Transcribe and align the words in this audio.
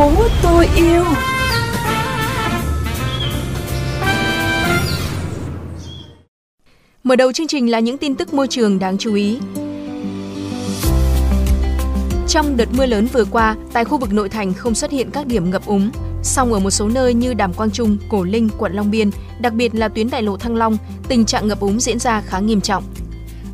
phố 0.00 0.12
tôi 0.42 0.68
yêu 0.76 1.04
Mở 7.04 7.16
đầu 7.16 7.32
chương 7.32 7.46
trình 7.46 7.70
là 7.70 7.78
những 7.80 7.98
tin 7.98 8.14
tức 8.14 8.34
môi 8.34 8.46
trường 8.48 8.78
đáng 8.78 8.98
chú 8.98 9.14
ý. 9.14 9.38
Trong 12.28 12.56
đợt 12.56 12.68
mưa 12.72 12.86
lớn 12.86 13.06
vừa 13.12 13.24
qua, 13.24 13.56
tại 13.72 13.84
khu 13.84 13.98
vực 13.98 14.12
nội 14.12 14.28
thành 14.28 14.54
không 14.54 14.74
xuất 14.74 14.90
hiện 14.90 15.10
các 15.10 15.26
điểm 15.26 15.50
ngập 15.50 15.66
úng. 15.66 15.90
Song 16.22 16.52
ở 16.52 16.58
một 16.58 16.70
số 16.70 16.88
nơi 16.88 17.14
như 17.14 17.34
Đàm 17.34 17.52
Quang 17.52 17.70
Trung, 17.70 17.96
Cổ 18.08 18.24
Linh, 18.24 18.48
quận 18.58 18.72
Long 18.72 18.90
Biên, 18.90 19.10
đặc 19.40 19.52
biệt 19.52 19.74
là 19.74 19.88
tuyến 19.88 20.10
đại 20.10 20.22
lộ 20.22 20.36
Thăng 20.36 20.56
Long, 20.56 20.76
tình 21.08 21.24
trạng 21.24 21.48
ngập 21.48 21.60
úng 21.60 21.80
diễn 21.80 21.98
ra 21.98 22.20
khá 22.20 22.38
nghiêm 22.38 22.60
trọng. 22.60 22.84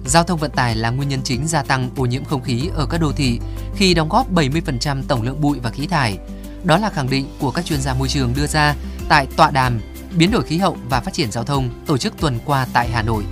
Giao 0.06 0.24
thông 0.24 0.38
vận 0.38 0.50
tải 0.50 0.76
là 0.76 0.90
nguyên 0.90 1.08
nhân 1.08 1.20
chính 1.24 1.46
gia 1.46 1.62
tăng 1.62 1.90
ô 1.96 2.06
nhiễm 2.06 2.24
không 2.24 2.42
khí 2.42 2.70
ở 2.74 2.86
các 2.90 3.00
đô 3.00 3.12
thị 3.12 3.40
khi 3.76 3.94
đóng 3.94 4.08
góp 4.08 4.32
70% 4.32 5.02
tổng 5.08 5.22
lượng 5.22 5.40
bụi 5.40 5.58
và 5.62 5.70
khí 5.70 5.86
thải. 5.86 6.18
Đó 6.66 6.78
là 6.78 6.90
khẳng 6.90 7.10
định 7.10 7.26
của 7.40 7.50
các 7.50 7.64
chuyên 7.64 7.80
gia 7.80 7.94
môi 7.94 8.08
trường 8.08 8.32
đưa 8.36 8.46
ra 8.46 8.74
tại 9.08 9.26
tọa 9.36 9.50
đàm 9.50 9.80
biến 10.16 10.30
đổi 10.30 10.42
khí 10.42 10.58
hậu 10.58 10.76
và 10.88 11.00
phát 11.00 11.14
triển 11.14 11.30
giao 11.32 11.44
thông 11.44 11.70
tổ 11.86 11.98
chức 11.98 12.20
tuần 12.20 12.38
qua 12.44 12.66
tại 12.72 12.88
Hà 12.88 13.02
Nội. 13.02 13.22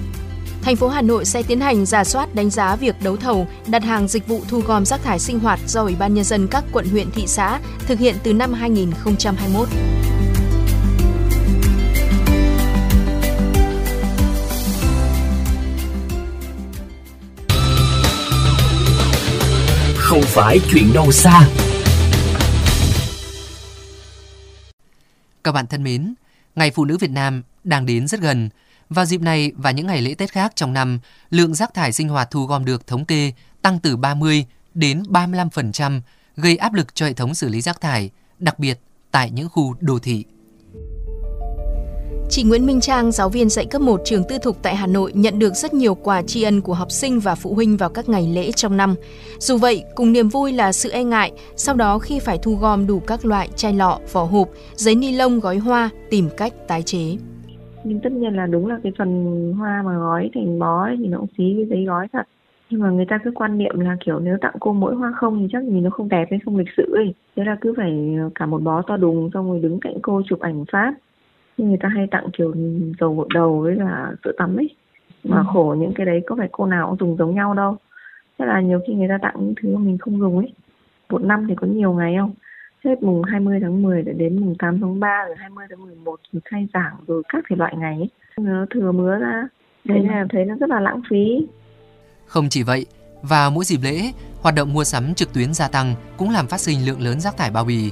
Thành 0.62 0.76
phố 0.76 0.88
Hà 0.88 1.02
Nội 1.02 1.24
sẽ 1.24 1.42
tiến 1.42 1.60
hành 1.60 1.86
giả 1.86 2.04
soát 2.04 2.34
đánh 2.34 2.50
giá 2.50 2.76
việc 2.76 3.02
đấu 3.02 3.16
thầu 3.16 3.46
đặt 3.66 3.84
hàng 3.84 4.08
dịch 4.08 4.28
vụ 4.28 4.42
thu 4.48 4.60
gom 4.60 4.84
rác 4.84 5.02
thải 5.02 5.18
sinh 5.18 5.38
hoạt 5.38 5.60
do 5.66 5.82
Ủy 5.82 5.94
ban 5.94 6.14
nhân 6.14 6.24
dân 6.24 6.48
các 6.48 6.64
quận 6.72 6.88
huyện 6.88 7.10
thị 7.10 7.26
xã 7.26 7.60
thực 7.78 7.98
hiện 7.98 8.16
từ 8.22 8.32
năm 8.32 8.52
2021. 8.52 9.68
Không 19.96 20.22
phải 20.22 20.60
chuyện 20.70 20.92
đâu 20.92 21.12
xa 21.12 21.48
Các 25.44 25.52
bạn 25.52 25.66
thân 25.66 25.84
mến, 25.84 26.14
Ngày 26.56 26.70
Phụ 26.70 26.84
nữ 26.84 26.98
Việt 26.98 27.10
Nam 27.10 27.42
đang 27.64 27.86
đến 27.86 28.06
rất 28.06 28.20
gần. 28.20 28.48
Vào 28.88 29.04
dịp 29.04 29.20
này 29.20 29.52
và 29.56 29.70
những 29.70 29.86
ngày 29.86 30.02
lễ 30.02 30.14
Tết 30.14 30.32
khác 30.32 30.52
trong 30.54 30.72
năm, 30.72 31.00
lượng 31.30 31.54
rác 31.54 31.74
thải 31.74 31.92
sinh 31.92 32.08
hoạt 32.08 32.30
thu 32.30 32.46
gom 32.46 32.64
được 32.64 32.86
thống 32.86 33.04
kê 33.04 33.32
tăng 33.62 33.80
từ 33.80 33.96
30 33.96 34.46
đến 34.74 35.02
35%, 35.02 36.00
gây 36.36 36.56
áp 36.56 36.74
lực 36.74 36.94
cho 36.94 37.06
hệ 37.06 37.12
thống 37.12 37.34
xử 37.34 37.48
lý 37.48 37.60
rác 37.60 37.80
thải, 37.80 38.10
đặc 38.38 38.58
biệt 38.58 38.80
tại 39.10 39.30
những 39.30 39.48
khu 39.48 39.74
đô 39.80 39.98
thị. 39.98 40.24
Chị 42.34 42.42
Nguyễn 42.42 42.66
Minh 42.66 42.80
Trang, 42.80 43.12
giáo 43.12 43.28
viên 43.28 43.48
dạy 43.48 43.66
cấp 43.70 43.82
1 43.82 44.00
trường 44.04 44.22
tư 44.28 44.36
thục 44.42 44.56
tại 44.62 44.76
Hà 44.76 44.86
Nội 44.86 45.12
nhận 45.14 45.38
được 45.38 45.54
rất 45.54 45.74
nhiều 45.74 45.94
quà 45.94 46.22
tri 46.22 46.42
ân 46.42 46.60
của 46.60 46.74
học 46.74 46.90
sinh 46.90 47.20
và 47.20 47.34
phụ 47.34 47.54
huynh 47.54 47.76
vào 47.76 47.88
các 47.88 48.08
ngày 48.08 48.26
lễ 48.34 48.50
trong 48.52 48.76
năm. 48.76 48.94
Dù 49.38 49.56
vậy, 49.56 49.84
cùng 49.94 50.12
niềm 50.12 50.28
vui 50.28 50.52
là 50.52 50.72
sự 50.72 50.90
e 50.90 51.04
ngại, 51.04 51.32
sau 51.56 51.74
đó 51.74 51.98
khi 51.98 52.18
phải 52.18 52.38
thu 52.42 52.54
gom 52.60 52.86
đủ 52.86 53.00
các 53.06 53.24
loại 53.24 53.48
chai 53.56 53.72
lọ, 53.72 53.98
vỏ 54.12 54.24
hộp, 54.24 54.48
giấy 54.74 54.94
ni 54.94 55.12
lông 55.12 55.40
gói 55.40 55.56
hoa, 55.56 55.90
tìm 56.10 56.28
cách 56.36 56.52
tái 56.68 56.82
chế. 56.82 57.16
Nhưng 57.84 58.00
tất 58.00 58.12
nhiên 58.12 58.36
là 58.36 58.46
đúng 58.46 58.66
là 58.66 58.78
cái 58.82 58.92
phần 58.98 59.52
hoa 59.58 59.82
mà 59.86 59.98
gói 59.98 60.30
thành 60.34 60.58
bó 60.58 60.84
ấy, 60.84 60.96
thì 60.98 61.06
nó 61.06 61.18
cũng 61.18 61.28
xí 61.38 61.54
với 61.54 61.66
giấy 61.70 61.84
gói 61.84 62.06
thật. 62.12 62.26
Nhưng 62.70 62.80
mà 62.80 62.90
người 62.90 63.06
ta 63.08 63.18
cứ 63.24 63.30
quan 63.34 63.58
niệm 63.58 63.80
là 63.80 63.96
kiểu 64.04 64.18
nếu 64.18 64.36
tặng 64.40 64.54
cô 64.60 64.72
mỗi 64.72 64.94
hoa 64.94 65.12
không 65.16 65.38
thì 65.40 65.48
chắc 65.52 65.62
nhìn 65.62 65.82
nó 65.82 65.90
không 65.90 66.08
đẹp 66.08 66.26
hay 66.30 66.40
không 66.44 66.56
lịch 66.56 66.68
sự 66.76 66.94
ấy. 66.94 67.14
Thế 67.36 67.44
là 67.46 67.56
cứ 67.60 67.74
phải 67.76 68.16
cả 68.34 68.46
một 68.46 68.62
bó 68.62 68.82
to 68.82 68.96
đùng 68.96 69.30
xong 69.34 69.50
rồi 69.50 69.60
đứng 69.60 69.80
cạnh 69.80 69.94
cô 70.02 70.22
chụp 70.28 70.40
ảnh 70.40 70.64
phát 70.72 70.92
nhưng 71.56 71.68
người 71.68 71.78
ta 71.80 71.88
hay 71.88 72.06
tặng 72.10 72.26
kiểu 72.38 72.54
dầu 73.00 73.14
gội 73.14 73.26
đầu 73.34 73.60
với 73.60 73.74
là 73.74 74.12
sữa 74.24 74.32
tắm 74.36 74.56
ấy. 74.56 74.70
Mà 75.24 75.38
ừ. 75.38 75.44
khổ 75.52 75.76
những 75.78 75.92
cái 75.94 76.06
đấy 76.06 76.20
có 76.26 76.36
phải 76.36 76.48
cô 76.52 76.66
nào 76.66 76.86
cũng 76.88 76.98
dùng 76.98 77.16
giống 77.16 77.34
nhau 77.34 77.54
đâu. 77.54 77.76
Thế 78.38 78.46
là 78.46 78.60
nhiều 78.60 78.80
khi 78.86 78.94
người 78.94 79.08
ta 79.08 79.18
tặng 79.22 79.34
những 79.38 79.54
thứ 79.62 79.76
mà 79.76 79.80
mình 79.80 79.98
không 79.98 80.20
dùng 80.20 80.38
ấy. 80.38 80.52
Một 81.10 81.22
năm 81.22 81.46
thì 81.48 81.54
có 81.54 81.66
nhiều 81.66 81.92
ngày 81.92 82.14
không? 82.18 82.34
Hết 82.84 83.02
mùng 83.02 83.22
20 83.22 83.58
tháng 83.62 83.82
10 83.82 84.02
để 84.02 84.12
đến 84.12 84.40
mùng 84.40 84.54
8 84.58 84.80
tháng 84.80 85.00
3 85.00 85.24
rồi 85.26 85.36
20 85.38 85.66
tháng 85.70 85.82
11 85.86 86.20
rồi 86.32 86.42
khai 86.44 86.68
giảng 86.74 86.96
rồi 87.06 87.22
các 87.28 87.44
thể 87.48 87.56
loại 87.56 87.74
ngày 87.76 87.96
ấy. 87.96 88.10
Nó 88.36 88.66
thừa 88.70 88.92
mứa 88.92 89.18
ra. 89.18 89.48
Thế 89.88 89.94
ừ. 89.94 90.06
là 90.06 90.26
thấy 90.30 90.44
nó 90.44 90.54
rất 90.60 90.70
là 90.70 90.80
lãng 90.80 91.02
phí. 91.10 91.46
Không 92.26 92.48
chỉ 92.48 92.62
vậy 92.62 92.86
vào 93.22 93.50
mỗi 93.50 93.64
dịp 93.64 93.78
lễ 93.82 94.12
hoạt 94.42 94.54
động 94.54 94.72
mua 94.72 94.84
sắm 94.84 95.14
trực 95.14 95.32
tuyến 95.32 95.54
gia 95.54 95.68
tăng 95.68 95.94
cũng 96.16 96.30
làm 96.30 96.46
phát 96.46 96.60
sinh 96.60 96.86
lượng 96.86 97.00
lớn 97.00 97.20
rác 97.20 97.36
thải 97.36 97.50
bao 97.50 97.64
bì 97.64 97.90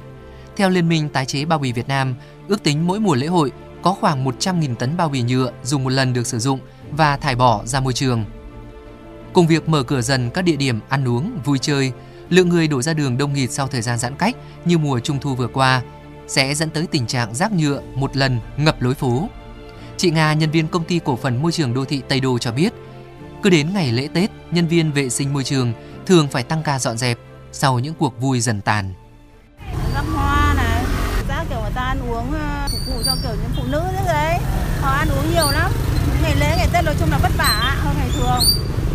theo 0.57 0.71
Liên 0.71 0.89
minh 0.89 1.09
tái 1.09 1.27
chế 1.27 1.45
bao 1.45 1.59
bì 1.59 1.73
Việt 1.73 1.89
Nam, 1.89 2.15
ước 2.49 2.63
tính 2.63 2.87
mỗi 2.87 3.01
mùa 3.01 3.15
lễ 3.15 3.27
hội 3.27 3.53
có 3.83 3.93
khoảng 4.01 4.25
100.000 4.25 4.75
tấn 4.75 4.97
bao 4.97 5.09
bì 5.09 5.23
nhựa 5.23 5.53
dùng 5.63 5.85
một 5.85 5.91
lần 5.91 6.13
được 6.13 6.27
sử 6.27 6.39
dụng 6.39 6.61
và 6.91 7.17
thải 7.17 7.35
bỏ 7.35 7.63
ra 7.65 7.81
môi 7.81 7.93
trường. 7.93 8.25
Cùng 9.33 9.47
việc 9.47 9.69
mở 9.69 9.83
cửa 9.83 10.01
dần 10.01 10.31
các 10.31 10.43
địa 10.43 10.57
điểm 10.57 10.81
ăn 10.89 11.09
uống, 11.09 11.39
vui 11.45 11.59
chơi, 11.59 11.93
lượng 12.29 12.49
người 12.49 12.69
đổ 12.69 12.83
ra 12.83 12.93
đường 12.93 13.19
đông 13.19 13.33
nghịt 13.33 13.51
sau 13.51 13.69
thời 13.69 13.83
gian 13.83 13.99
giãn 13.99 14.15
cách 14.17 14.37
như 14.65 14.79
mùa 14.79 15.01
trung 15.01 15.19
thu 15.21 15.35
vừa 15.35 15.49
qua 15.49 15.83
sẽ 16.27 16.55
dẫn 16.55 16.71
tới 16.71 16.87
tình 16.87 17.07
trạng 17.07 17.35
rác 17.35 17.53
nhựa 17.53 17.83
một 17.95 18.17
lần 18.17 18.41
ngập 18.57 18.83
lối 18.83 18.95
phố. 18.95 19.29
Chị 19.97 20.11
Nga, 20.11 20.33
nhân 20.33 20.51
viên 20.51 20.69
công 20.69 20.85
ty 20.85 21.01
cổ 21.05 21.17
phần 21.17 21.43
môi 21.43 21.53
trường 21.53 21.75
đô 21.75 21.85
thị 21.85 22.03
Tây 22.09 22.21
Đô 22.21 22.39
cho 22.39 22.53
biết, 22.53 22.73
cứ 23.43 23.51
đến 23.51 23.73
ngày 23.75 23.93
lễ 23.93 24.09
Tết, 24.15 24.31
nhân 24.51 24.67
viên 24.67 24.93
vệ 24.93 25.09
sinh 25.09 25.33
môi 25.33 25.45
trường 25.45 25.73
thường 26.07 26.29
phải 26.29 26.43
tăng 26.43 26.63
ca 26.63 26.79
dọn 26.79 26.99
dẹp 26.99 27.19
sau 27.53 27.79
những 27.79 27.95
cuộc 27.95 28.21
vui 28.21 28.41
dần 28.41 28.61
tàn 28.61 28.93
cho 33.13 33.19
kiểu 33.23 33.37
những 33.43 33.51
phụ 33.57 33.63
nữ 33.71 33.83
thế 33.93 34.05
đấy. 34.07 34.39
Họ 34.81 34.91
ăn 34.91 35.09
uống 35.09 35.35
nhiều 35.35 35.51
lắm. 35.51 35.71
Ngày 36.23 36.35
lễ 36.41 36.55
ngày 36.57 36.69
tết 36.73 36.85
nói 36.85 36.95
chung 37.01 37.11
là 37.11 37.19
vất 37.19 37.33
vả 37.39 37.77
hơn 37.85 37.95
ngày 37.99 38.09
thường. 38.15 38.41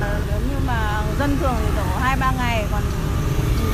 Ờ, 0.01 0.19
nếu 0.29 0.39
như 0.39 0.55
mà 0.67 1.03
dân 1.19 1.37
thường 1.39 1.55
thì 1.59 1.75
đổ 1.77 1.97
hai 1.99 2.17
ba 2.19 2.31
ngày 2.37 2.65
còn 2.71 2.81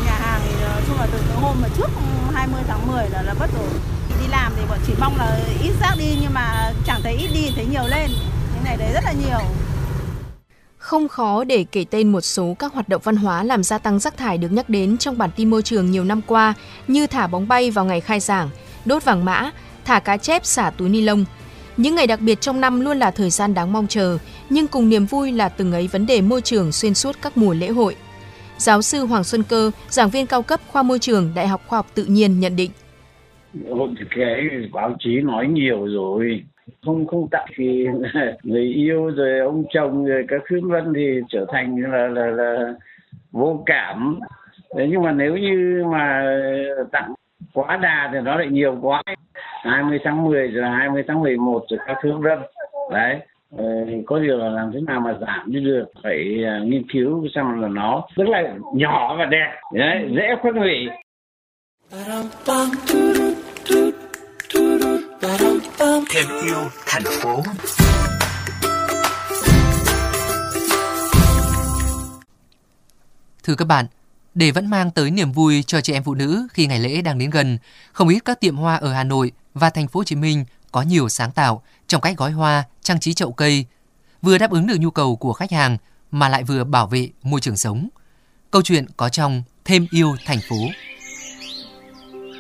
nhà 0.06 0.16
hàng 0.20 0.42
thì 0.46 0.64
nói 0.64 0.82
chung 0.88 1.00
là 1.00 1.08
từ 1.12 1.18
cái 1.28 1.38
hôm 1.42 1.58
mà 1.62 1.68
trước 1.78 1.90
ừ, 1.96 2.34
20 2.34 2.62
tháng 2.68 2.88
10 2.88 3.10
là 3.10 3.22
là 3.22 3.34
vất 3.34 3.50
rồi. 3.58 3.70
Đi 4.22 4.28
làm 4.32 4.54
thì 4.58 4.62
bọn 4.70 4.80
chỉ 4.88 4.94
mong 5.00 5.18
là 5.18 5.40
ít 5.64 5.72
rác 5.82 5.96
đi 5.98 6.18
nhưng 6.22 6.34
mà 6.34 6.72
chẳng 6.86 7.02
thấy 7.04 7.14
ít 7.14 7.30
đi 7.34 7.52
thấy 7.56 7.66
nhiều 7.66 7.88
lên. 7.88 8.12
Những 8.56 8.64
này 8.64 8.78
đấy 8.78 8.92
rất 8.94 9.04
là 9.04 9.12
nhiều. 9.12 9.40
Không 10.78 11.08
khó 11.08 11.44
để 11.44 11.66
kể 11.72 11.86
tên 11.90 12.12
một 12.12 12.22
số 12.22 12.56
các 12.60 12.74
hoạt 12.74 12.90
động 12.90 13.02
văn 13.04 13.16
hóa 13.16 13.44
làm 13.44 13.64
gia 13.64 13.78
tăng 13.78 14.00
rác 14.00 14.18
thải 14.18 14.38
được 14.38 14.52
nhắc 14.52 14.70
đến 14.70 14.98
trong 14.98 15.18
bản 15.18 15.30
tin 15.36 15.50
môi 15.50 15.62
trường 15.62 15.92
nhiều 15.92 16.04
năm 16.04 16.22
qua 16.22 16.54
như 16.88 17.08
thả 17.08 17.28
bóng 17.28 17.48
bay 17.48 17.72
vào 17.72 17.86
ngày 17.86 18.02
khai 18.02 18.20
giảng, 18.20 18.50
đốt 18.86 19.04
vàng 19.04 19.26
mã, 19.26 19.52
thả 19.86 20.00
cá 20.00 20.18
chép 20.18 20.46
xả 20.46 20.72
túi 20.78 20.90
ni 20.90 21.02
lông. 21.02 21.26
Những 21.78 21.96
ngày 21.96 22.08
đặc 22.08 22.20
biệt 22.22 22.42
trong 22.42 22.62
năm 22.62 22.82
luôn 22.82 22.98
là 22.98 23.12
thời 23.12 23.30
gian 23.30 23.54
đáng 23.54 23.74
mong 23.74 23.88
chờ, 23.88 24.18
nhưng 24.50 24.68
cùng 24.68 24.90
niềm 24.90 25.06
vui 25.06 25.32
là 25.32 25.50
từng 25.50 25.72
ấy 25.72 25.90
vấn 25.92 26.06
đề 26.06 26.22
môi 26.22 26.42
trường 26.42 26.72
xuyên 26.72 26.94
suốt 26.94 27.16
các 27.22 27.38
mùa 27.38 27.54
lễ 27.54 27.68
hội. 27.68 27.96
Giáo 28.58 28.82
sư 28.82 29.06
Hoàng 29.06 29.24
Xuân 29.24 29.44
Cơ, 29.50 29.72
giảng 29.88 30.10
viên 30.10 30.28
cao 30.28 30.42
cấp 30.42 30.60
khoa 30.68 30.84
môi 30.84 31.00
trường 31.00 31.32
Đại 31.36 31.48
học 31.48 31.62
Khoa 31.68 31.78
học 31.78 31.88
Tự 31.96 32.06
nhiên 32.06 32.40
nhận 32.40 32.56
định. 32.56 32.72
Hôm 33.70 33.96
cái 34.16 34.50
báo 34.72 34.96
chí 35.00 35.22
nói 35.22 35.48
nhiều 35.48 35.88
rồi, 35.88 36.44
không 36.86 37.08
không 37.08 37.28
tặng 37.32 37.48
thì 37.58 37.86
người 38.44 38.66
yêu 38.66 39.12
rồi 39.16 39.40
ông 39.40 39.64
chồng 39.74 40.06
rồi 40.06 40.26
các 40.28 40.42
khuyến 40.48 40.68
vân 40.68 40.94
thì 40.96 41.20
trở 41.30 41.46
thành 41.52 41.76
là 41.92 42.08
là 42.08 42.26
là 42.26 42.74
vô 43.32 43.64
cảm 43.66 44.20
Đấy, 44.76 44.88
nhưng 44.92 45.02
mà 45.02 45.12
nếu 45.12 45.38
như 45.38 45.84
mà 45.92 46.24
tặng 46.92 47.14
quá 47.54 47.78
đà 47.78 48.10
thì 48.14 48.20
nó 48.24 48.36
lại 48.36 48.48
nhiều 48.52 48.78
quá 48.82 49.04
20 49.64 50.00
tháng 50.04 50.26
10 50.26 50.48
rồi 50.48 50.70
20 50.70 51.04
tháng 51.08 51.22
11 51.22 51.66
rồi 51.70 51.80
các 51.88 51.98
thứ 52.04 52.12
vân 52.18 52.40
đấy 52.92 53.20
ờ, 53.58 53.66
có 54.06 54.20
điều 54.20 54.38
là 54.38 54.50
làm 54.50 54.72
thế 54.74 54.80
nào 54.88 55.00
mà 55.00 55.18
giảm 55.22 55.52
đi 55.52 55.60
được 55.60 55.86
phải 56.04 56.44
uh, 56.62 56.68
nghiên 56.68 56.84
cứu 56.94 57.28
xem 57.36 57.62
là 57.62 57.68
nó 57.68 58.08
rất 58.16 58.28
là 58.28 58.42
nhỏ 58.76 59.16
và 59.18 59.26
đẹp. 59.26 59.54
Đấy 59.74 60.10
dễ 60.16 60.24
phân 60.44 60.56
hủy. 60.56 60.88
Thêm 66.14 66.26
yêu 66.46 66.58
thành 66.88 67.04
phố. 67.22 67.42
Thưa 73.44 73.56
các 73.58 73.68
bạn, 73.68 73.86
để 74.36 74.52
vẫn 74.56 74.70
mang 74.70 74.92
tới 74.96 75.12
niềm 75.12 75.32
vui 75.32 75.64
cho 75.64 75.82
chị 75.82 75.94
em 75.94 76.04
phụ 76.04 76.14
nữ 76.14 76.48
khi 76.54 76.68
ngày 76.68 76.80
lễ 76.80 77.02
đang 77.02 77.20
đến 77.20 77.30
gần, 77.30 77.58
không 77.94 78.08
ít 78.08 78.20
các 78.26 78.40
tiệm 78.40 78.56
hoa 78.56 78.76
ở 78.76 78.94
Hà 78.94 79.04
Nội 79.04 79.32
và 79.54 79.70
thành 79.70 79.88
phố 79.88 80.00
Hồ 80.00 80.04
Chí 80.04 80.16
Minh 80.16 80.46
có 80.72 80.82
nhiều 80.82 81.10
sáng 81.10 81.32
tạo 81.32 81.64
trong 81.88 82.02
cách 82.02 82.18
gói 82.18 82.32
hoa, 82.32 82.64
trang 82.82 83.00
trí 83.00 83.14
chậu 83.14 83.32
cây, 83.32 83.66
vừa 84.22 84.38
đáp 84.38 84.52
ứng 84.52 84.68
được 84.68 84.76
nhu 84.80 84.92
cầu 84.92 85.16
của 85.16 85.34
khách 85.34 85.52
hàng 85.52 85.78
mà 86.12 86.30
lại 86.30 86.44
vừa 86.44 86.64
bảo 86.64 86.88
vệ 86.88 87.10
môi 87.24 87.42
trường 87.42 87.58
sống. 87.58 87.90
Câu 88.52 88.62
chuyện 88.62 88.86
có 88.98 89.10
trong 89.10 89.44
Thêm 89.66 89.88
yêu 89.92 90.16
thành 90.26 90.40
phố. 90.50 90.56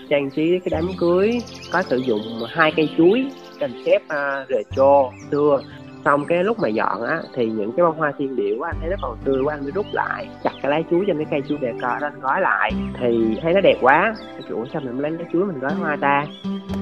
Trang 0.10 0.30
trí 0.36 0.60
cái 0.66 0.70
đám 0.72 0.92
cưới 0.98 1.32
có 1.72 1.84
sử 1.90 1.98
dụng 1.98 2.22
hai 2.56 2.72
cây 2.76 2.90
chuối 2.98 3.26
cần 3.60 3.84
xếp 3.86 4.00
uh, 4.06 4.66
cho 4.76 5.12
xưa 5.32 5.62
xong 6.06 6.26
cái 6.26 6.44
lúc 6.44 6.60
mà 6.60 6.68
dọn 6.68 7.02
á, 7.02 7.22
thì 7.34 7.46
những 7.46 7.72
cái 7.72 7.86
bông 7.86 7.98
hoa 7.98 8.12
thiên 8.18 8.36
điệu 8.36 8.62
á, 8.62 8.70
anh 8.70 8.78
thấy 8.82 8.90
nó 8.90 8.96
còn 9.02 9.18
tươi 9.24 9.42
quá, 9.44 9.56
anh 9.56 9.64
mới 9.64 9.72
rút 9.72 9.86
lại, 9.92 10.30
chặt 10.44 10.52
cái 10.62 10.72
lá 10.72 10.80
chuối 10.92 11.04
trên 11.08 11.18
cái 11.18 11.26
cây 11.32 11.42
chuối 11.50 11.58
đề 11.58 11.74
cờ 11.82 12.00
đó 12.02 12.08
anh 12.08 12.20
gói 12.22 12.42
lại. 12.42 12.72
Thì 13.00 13.38
thấy 13.42 13.54
nó 13.54 13.62
đẹp 13.62 13.76
quá 13.82 14.16
chủ 14.50 14.66
sao 14.74 14.82
mình 14.86 15.00
lấy 15.00 15.12
lá 15.12 15.26
chuối 15.34 15.46
mình 15.46 15.60
gói 15.60 15.74
hoa 15.74 15.98
ta. 16.02 16.26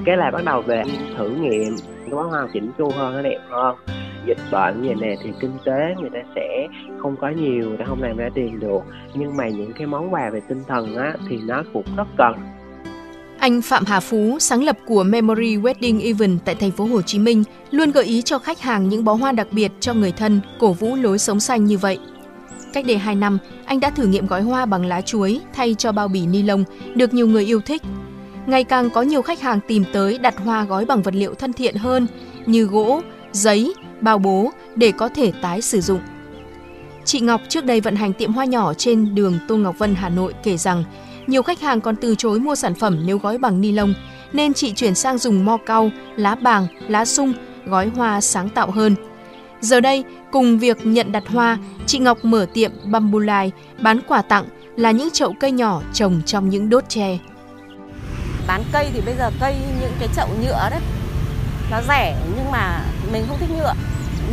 Cái 0.04 0.16
là 0.16 0.30
bắt 0.30 0.44
đầu 0.44 0.62
về 0.62 0.82
thử 1.16 1.28
nghiệm, 1.28 1.76
cái 2.00 2.10
bó 2.10 2.22
hoa 2.22 2.46
chỉnh 2.52 2.70
chu 2.78 2.90
hơn, 2.96 3.14
nó 3.14 3.22
đẹp 3.22 3.40
hơn. 3.50 3.76
Dịch 4.26 4.38
bệnh 4.52 4.82
như 4.82 4.94
này 4.94 5.16
thì 5.22 5.32
kinh 5.40 5.52
tế 5.64 5.94
người 6.00 6.10
ta 6.10 6.20
sẽ 6.34 6.68
không 6.98 7.16
có 7.16 7.28
nhiều, 7.28 7.68
người 7.68 7.76
ta 7.76 7.84
không 7.84 8.02
làm 8.02 8.16
ra 8.16 8.28
tiền 8.34 8.60
được. 8.60 8.80
Nhưng 9.14 9.36
mà 9.36 9.48
những 9.48 9.72
cái 9.72 9.86
món 9.86 10.14
quà 10.14 10.30
về 10.30 10.40
tinh 10.48 10.62
thần 10.68 10.96
á, 10.96 11.14
thì 11.28 11.40
nó 11.46 11.62
cũng 11.72 11.84
rất 11.96 12.06
cần. 12.16 12.34
Anh 13.42 13.62
Phạm 13.62 13.84
Hà 13.86 14.00
Phú, 14.00 14.38
sáng 14.40 14.64
lập 14.64 14.78
của 14.86 15.02
Memory 15.02 15.56
Wedding 15.56 16.04
Event 16.04 16.38
tại 16.44 16.54
thành 16.54 16.70
phố 16.70 16.84
Hồ 16.84 17.02
Chí 17.02 17.18
Minh, 17.18 17.44
luôn 17.70 17.90
gợi 17.90 18.04
ý 18.04 18.22
cho 18.22 18.38
khách 18.38 18.60
hàng 18.60 18.88
những 18.88 19.04
bó 19.04 19.14
hoa 19.14 19.32
đặc 19.32 19.46
biệt 19.50 19.72
cho 19.80 19.94
người 19.94 20.12
thân, 20.12 20.40
cổ 20.58 20.72
vũ 20.72 20.96
lối 20.96 21.18
sống 21.18 21.40
xanh 21.40 21.64
như 21.64 21.78
vậy. 21.78 21.98
Cách 22.72 22.86
đây 22.86 22.98
2 22.98 23.14
năm, 23.14 23.38
anh 23.64 23.80
đã 23.80 23.90
thử 23.90 24.06
nghiệm 24.06 24.26
gói 24.26 24.42
hoa 24.42 24.66
bằng 24.66 24.86
lá 24.86 25.00
chuối 25.00 25.40
thay 25.54 25.74
cho 25.78 25.92
bao 25.92 26.08
bì 26.08 26.26
ni 26.26 26.42
lông, 26.42 26.64
được 26.94 27.14
nhiều 27.14 27.26
người 27.26 27.44
yêu 27.44 27.60
thích. 27.60 27.82
Ngày 28.46 28.64
càng 28.64 28.90
có 28.90 29.02
nhiều 29.02 29.22
khách 29.22 29.40
hàng 29.40 29.60
tìm 29.68 29.84
tới 29.92 30.18
đặt 30.18 30.34
hoa 30.38 30.64
gói 30.64 30.84
bằng 30.84 31.02
vật 31.02 31.14
liệu 31.14 31.34
thân 31.34 31.52
thiện 31.52 31.76
hơn 31.76 32.06
như 32.46 32.64
gỗ, 32.64 33.00
giấy, 33.32 33.74
bao 34.00 34.18
bố 34.18 34.50
để 34.76 34.92
có 34.92 35.08
thể 35.08 35.32
tái 35.42 35.62
sử 35.62 35.80
dụng. 35.80 36.00
Chị 37.04 37.20
Ngọc 37.20 37.40
trước 37.48 37.64
đây 37.64 37.80
vận 37.80 37.96
hành 37.96 38.12
tiệm 38.12 38.32
hoa 38.32 38.44
nhỏ 38.44 38.74
trên 38.74 39.14
đường 39.14 39.38
Tô 39.48 39.56
Ngọc 39.56 39.78
Vân, 39.78 39.94
Hà 39.94 40.08
Nội 40.08 40.34
kể 40.42 40.56
rằng 40.56 40.84
nhiều 41.26 41.42
khách 41.42 41.60
hàng 41.60 41.80
còn 41.80 41.96
từ 41.96 42.14
chối 42.14 42.40
mua 42.40 42.54
sản 42.54 42.74
phẩm 42.74 43.02
nếu 43.06 43.18
gói 43.18 43.38
bằng 43.38 43.60
ni 43.60 43.72
lông, 43.72 43.94
nên 44.32 44.54
chị 44.54 44.72
chuyển 44.72 44.94
sang 44.94 45.18
dùng 45.18 45.44
mo 45.44 45.56
cau, 45.66 45.90
lá 46.16 46.34
bàng, 46.34 46.66
lá 46.88 47.04
sung, 47.04 47.32
gói 47.66 47.90
hoa 47.96 48.20
sáng 48.20 48.48
tạo 48.48 48.70
hơn. 48.70 48.94
Giờ 49.60 49.80
đây, 49.80 50.04
cùng 50.32 50.58
việc 50.58 50.86
nhận 50.86 51.12
đặt 51.12 51.22
hoa, 51.28 51.58
chị 51.86 51.98
Ngọc 51.98 52.18
mở 52.22 52.46
tiệm 52.54 52.70
Bambulai 52.84 53.52
bán 53.80 54.00
quà 54.08 54.22
tặng 54.22 54.44
là 54.76 54.90
những 54.90 55.10
chậu 55.10 55.34
cây 55.40 55.52
nhỏ 55.52 55.82
trồng 55.92 56.22
trong 56.26 56.48
những 56.48 56.68
đốt 56.68 56.84
tre. 56.88 57.18
Bán 58.46 58.62
cây 58.72 58.90
thì 58.92 59.00
bây 59.00 59.14
giờ 59.18 59.30
cây 59.40 59.56
những 59.80 59.92
cái 59.98 60.08
chậu 60.16 60.28
nhựa 60.42 60.68
đấy, 60.70 60.80
nó 61.70 61.80
rẻ 61.88 62.16
nhưng 62.36 62.50
mà 62.50 62.80
mình 63.12 63.24
không 63.28 63.38
thích 63.40 63.50
nhựa. 63.58 63.74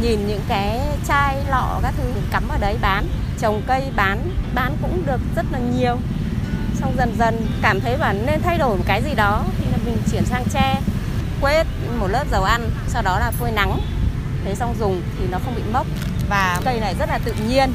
Nhìn 0.02 0.20
những 0.28 0.42
cái 0.48 0.80
chai 1.08 1.38
lọ 1.52 1.80
các 1.84 1.94
thứ 1.98 2.04
cắm 2.32 2.44
ở 2.50 2.58
đấy 2.60 2.78
bán, 2.82 3.06
trồng 3.40 3.62
cây 3.68 3.84
bán, 3.96 4.18
bán 4.56 4.74
cũng 4.82 5.04
được 5.06 5.20
rất 5.36 5.46
là 5.52 5.60
nhiều 5.60 5.98
xong 6.80 6.94
dần 6.98 7.14
dần 7.20 7.36
cảm 7.62 7.80
thấy 7.80 7.98
là 7.98 8.14
nên 8.14 8.42
thay 8.42 8.58
đổi 8.58 8.78
một 8.78 8.84
cái 8.88 9.02
gì 9.04 9.16
đó. 9.16 9.44
Thì 9.58 9.66
là 9.72 9.78
mình 9.86 9.98
chuyển 10.12 10.26
sang 10.26 10.44
tre 10.54 10.76
quét 11.42 11.68
một 12.00 12.08
lớp 12.08 12.24
dầu 12.32 12.44
ăn 12.44 12.62
sau 12.88 13.02
đó 13.02 13.20
là 13.20 13.32
phơi 13.32 13.52
nắng 13.52 13.80
thế 14.46 14.56
xong 14.56 14.76
dùng 14.80 15.02
thì 15.20 15.26
nó 15.32 15.38
không 15.46 15.56
bị 15.56 15.62
mốc. 15.74 15.88
Và 16.30 16.62
cây 16.66 16.80
này 16.80 16.96
rất 17.00 17.10
là 17.10 17.20
tự 17.26 17.34
nhiên. 17.50 17.70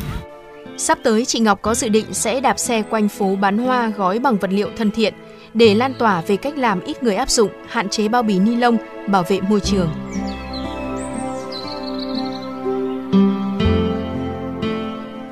Sắp 0.79 0.99
tới 1.05 1.25
chị 1.25 1.41
Ngọc 1.41 1.59
có 1.62 1.75
dự 1.75 1.89
định 1.89 2.15
sẽ 2.15 2.41
đạp 2.41 2.59
xe 2.59 2.83
quanh 2.83 3.09
phố 3.09 3.37
bán 3.37 3.59
hoa 3.59 3.93
gói 3.97 4.19
bằng 4.19 4.37
vật 4.37 4.51
liệu 4.53 4.69
thân 4.77 4.91
thiện 4.91 5.15
để 5.55 5.75
lan 5.75 5.95
tỏa 5.99 6.21
về 6.21 6.37
cách 6.37 6.59
làm 6.59 6.81
ít 6.81 7.03
người 7.03 7.15
áp 7.15 7.31
dụng, 7.31 7.51
hạn 7.69 7.89
chế 7.89 8.09
bao 8.09 8.23
bì 8.23 8.39
ni 8.39 8.56
lông, 8.56 8.77
bảo 9.06 9.23
vệ 9.23 9.41
môi 9.41 9.61
trường. 9.61 9.91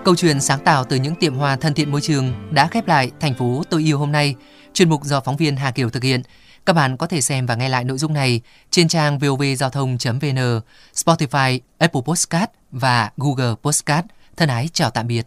Câu 0.04 0.16
chuyện 0.16 0.40
sáng 0.40 0.64
tạo 0.64 0.84
từ 0.84 0.96
những 0.96 1.14
tiệm 1.14 1.34
hoa 1.34 1.56
thân 1.56 1.74
thiện 1.74 1.90
môi 1.90 2.00
trường 2.00 2.32
đã 2.50 2.66
khép 2.66 2.88
lại 2.88 3.10
thành 3.20 3.34
phố 3.34 3.62
tôi 3.70 3.82
yêu 3.88 3.98
hôm 3.98 4.12
nay. 4.12 4.34
Chuyên 4.72 4.88
mục 4.88 5.04
do 5.04 5.20
phóng 5.20 5.36
viên 5.36 5.56
Hà 5.56 5.70
Kiều 5.70 5.90
thực 5.90 6.02
hiện. 6.02 6.22
Các 6.66 6.72
bạn 6.72 6.96
có 6.96 7.06
thể 7.06 7.20
xem 7.20 7.46
và 7.46 7.54
nghe 7.54 7.68
lại 7.68 7.84
nội 7.84 7.98
dung 7.98 8.12
này 8.12 8.40
trên 8.70 8.88
trang 8.88 9.18
vovgiao 9.18 9.70
thông.vn, 9.70 10.60
Spotify, 10.94 11.58
Apple 11.78 12.00
Podcast 12.04 12.50
và 12.70 13.10
Google 13.16 13.54
Podcast. 13.62 14.06
Thân 14.36 14.48
ái 14.48 14.68
chào 14.72 14.90
tạm 14.90 15.06
biệt. 15.06 15.26